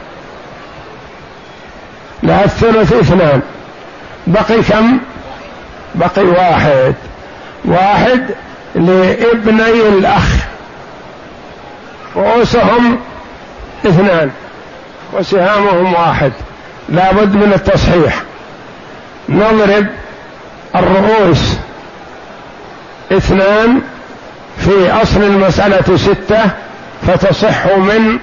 لها 2.24 2.43
الثلث 2.43 2.93
اثنان. 2.93 3.41
بقي 4.28 4.62
كم؟ 4.62 4.98
بقي 5.95 6.24
واحد. 6.24 6.95
واحد 7.65 8.26
لابني 8.76 9.88
الأخ. 9.88 10.55
رؤوسهم 12.17 12.97
اثنان 13.86 14.32
وسهامهم 15.13 15.93
واحد. 15.93 16.32
لا 16.89 17.12
بد 17.12 17.36
من 17.36 17.54
التصحيح. 17.54 18.21
نضرب 19.30 19.88
الرؤوس 20.75 21.58
اثنان 23.12 23.82
في 24.58 24.91
أصل 24.91 25.23
المسألة 25.23 25.97
ستة 25.97 26.49
فتصح 27.08 27.65
من 27.65 28.19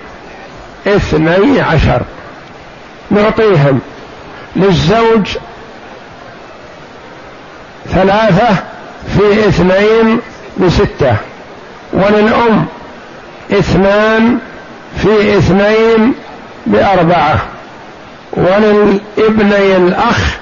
اثني 0.86 1.60
عشر. 1.60 2.02
نعطيهم 3.10 3.80
للزوج 4.56 5.36
ثلاثة 7.88 8.54
في 9.16 9.48
اثنين 9.48 10.20
بستة. 10.58 11.16
وللأم 11.92 12.66
اثنان 13.58 14.38
في 15.02 15.38
اثنين 15.38 16.14
بأربعة. 16.66 17.38
وللابني 18.32 19.76
الأخ 19.76 20.36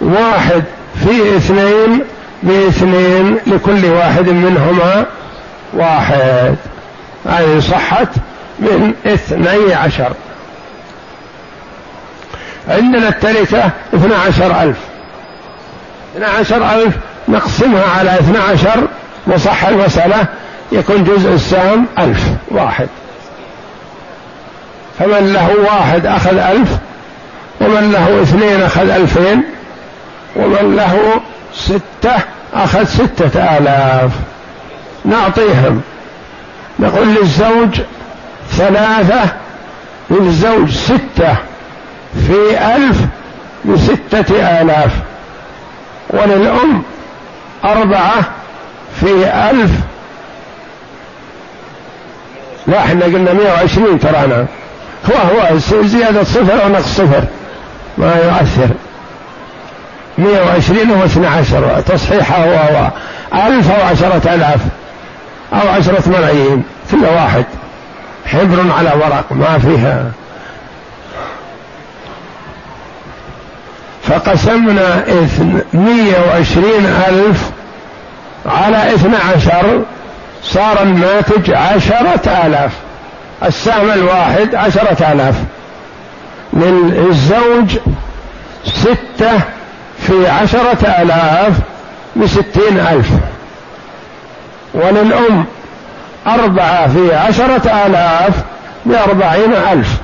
واحد 0.00 0.64
في 1.04 1.36
اثنين 1.36 2.02
باثنين 2.42 3.38
لكل 3.46 3.84
واحد 3.84 4.28
منهما 4.28 5.06
واحد. 5.72 6.56
هذه 7.26 7.60
صحت 7.60 8.08
من 8.58 8.94
اثني 9.06 9.74
عشر. 9.74 10.12
عندنا 12.68 13.08
التركة 13.08 13.70
اثنى 13.94 14.14
عشر 14.14 14.62
ألف. 14.62 14.76
اثنى 16.16 16.26
عشر 16.26 16.74
ألف 16.74 16.94
نقسمها 17.28 17.84
على 17.98 18.10
اثنى 18.14 18.38
عشر 18.38 18.88
وصح 19.26 19.64
المسألة 19.64 20.26
يكون 20.72 21.04
جزء 21.04 21.32
السهم 21.32 21.86
ألف 21.98 22.24
واحد. 22.48 22.88
فمن 24.98 25.32
له 25.32 25.50
واحد 25.64 26.06
أخذ 26.06 26.38
ألف 26.38 26.68
ومن 27.60 27.92
له 27.92 28.22
اثنين 28.22 28.62
أخذ 28.62 28.90
ألفين 28.90 29.42
ومن 30.36 30.76
له 30.76 31.20
ستة 31.54 32.16
أخذ 32.54 32.84
ستة 32.84 33.56
آلاف. 33.58 34.10
نعطيهم. 35.04 35.80
نقول 36.78 37.08
للزوج 37.08 37.80
ثلاثة 38.50 39.30
للزوج 40.10 40.70
ستة 40.70 41.36
في 42.26 42.58
ألف 42.76 42.96
بستة 43.64 44.60
آلاف. 44.60 44.92
وللأم 46.10 46.82
أربعة 47.64 48.24
في 49.00 49.26
ألف 49.50 49.70
لا 52.66 52.78
إحنا 52.78 53.04
قلنا 53.04 53.32
120 53.32 54.00
ترانا. 54.00 54.46
هو 55.10 55.14
هو 55.14 55.58
زيادة 55.82 56.24
صفر 56.24 56.64
أو 56.64 56.68
نقص 56.68 56.84
صفر. 56.84 57.22
ما 57.98 58.14
يؤثر. 58.16 58.68
120 60.18 60.90
و 60.90 61.04
12 61.04 61.80
تصحيحه 61.80 62.44
هو 62.44 62.90
ألف 63.34 63.70
أو 63.70 63.86
عشرة 63.86 64.34
ألاف 64.34 64.60
أو 65.52 65.68
عشرة 65.68 66.02
ملايين. 66.06 66.62
كل 66.90 67.04
واحد. 67.04 67.44
حبر 68.26 68.72
على 68.78 68.92
ورق 68.94 69.24
ما 69.30 69.58
فيها. 69.58 70.10
فقسمنا 74.02 75.04
مية 75.72 76.18
وعشرين 76.28 76.86
ألف 77.08 77.50
على 78.46 78.94
اثنى 78.94 79.16
عشر. 79.16 79.82
صار 80.48 80.82
الناتج 80.82 81.50
عشرة 81.50 82.46
آلاف. 82.46 82.72
السهم 83.44 83.90
الواحد 83.90 84.54
عشرة 84.54 85.12
آلاف. 85.12 85.34
للزوج 86.52 87.76
ستة 88.64 89.40
في 90.06 90.28
عشرة 90.28 91.02
آلاف 91.02 91.52
بستين 92.16 92.78
ألف. 92.78 93.08
وللأم 94.74 95.44
أربعة 96.26 96.88
في 96.88 97.14
عشرة 97.14 97.86
آلاف 97.86 98.34
بأربعين 98.86 99.52
ألف. 99.72 99.96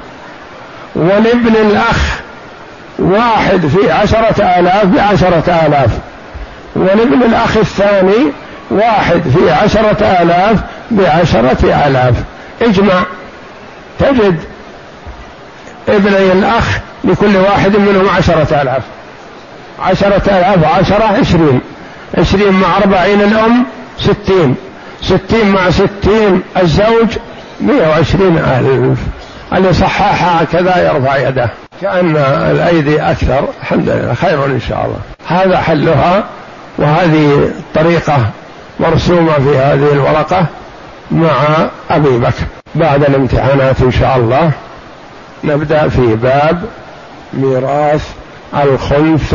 ولابن 0.94 1.56
الأخ 1.70 2.20
واحد 2.98 3.66
في 3.66 3.90
عشرة 3.90 4.44
آلاف 4.58 4.84
بعشرة 4.84 5.66
آلاف. 5.66 5.90
ولابن 6.76 7.22
الأخ 7.22 7.56
الثاني 7.56 8.32
واحد 8.70 9.22
في 9.36 9.50
عشرة 9.50 10.22
آلاف 10.22 10.58
بعشرة 10.90 11.86
آلاف. 11.86 12.14
اجمع. 12.62 13.02
تجد 13.98 14.38
ابني 15.88 16.32
الأخ 16.32 16.78
لكل 17.04 17.36
واحد 17.36 17.76
منهم 17.76 18.08
عشرة 18.16 18.62
آلاف. 18.62 18.82
عشرة 19.80 20.22
آلاف 20.26 20.64
عشرة 20.78 21.04
عشرين. 21.04 21.60
عشرين 22.18 22.52
مع 22.52 22.76
أربعين 22.76 23.20
الأم 23.20 23.64
ستين. 23.98 24.54
ستين 25.02 25.50
مع 25.52 25.70
ستين 25.70 26.42
الزوج 26.62 27.08
مئة 27.60 27.88
وعشرين 27.88 28.38
ألف. 28.38 28.98
اللي 29.52 29.72
صححها 29.72 30.44
كذا 30.44 30.92
يرفع 30.92 31.16
يده. 31.16 31.48
كأن 31.82 32.16
الأيدي 32.50 33.00
أكثر. 33.00 33.44
الحمد 33.62 33.88
لله. 33.88 34.14
خير 34.14 34.44
إن 34.44 34.60
شاء 34.68 34.84
الله. 34.84 35.40
هذا 35.40 35.58
حلها. 35.58 36.24
وهذه 36.78 37.50
طريقة. 37.74 38.26
مرسومة 38.80 39.32
في 39.32 39.58
هذه 39.58 39.92
الورقة 39.92 40.46
مع 41.10 41.68
أبي 41.90 42.18
بكر. 42.18 42.44
بعد 42.74 43.04
الامتحانات 43.04 43.80
إن 43.80 43.90
شاء 43.90 44.16
الله 44.16 44.50
نبدأ 45.44 45.88
في 45.88 46.16
باب 46.16 46.64
ميراث 47.34 48.08
الخلف 48.54 49.32